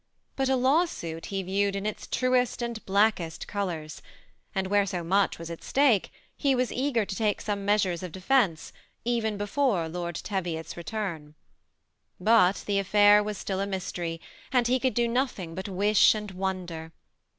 [0.35, 4.01] But a lawsuit he viewed in its truest and blackest colors;
[4.55, 8.11] and where so much was at stake, he was eager to take some measures of
[8.11, 8.73] defence,
[9.05, 11.35] even before Lord Teviot's return.
[12.19, 14.19] But the affair was still a mystery;
[14.51, 16.93] and he could do nothing but wish and wonder.